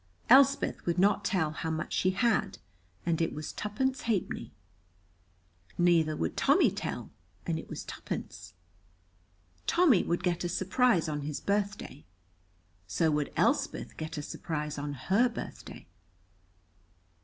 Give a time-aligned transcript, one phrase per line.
[0.31, 2.57] Elspeth would not tell how much she had,
[3.05, 4.51] and it was twopence halfpenny.
[5.77, 7.11] Neither would Tommy tell,
[7.45, 8.55] and it was twopence.
[9.67, 12.03] Tommy would get a surprise on his birthday.
[12.87, 15.85] So would Elspeth get a surprise on her birthday.